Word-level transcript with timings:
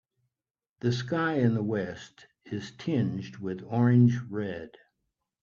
The 0.79 0.91
sky 0.93 1.35
in 1.35 1.53
the 1.53 1.61
west 1.61 2.25
is 2.45 2.71
tinged 2.71 3.37
with 3.37 3.61
orange 3.63 4.19
red. 4.31 4.71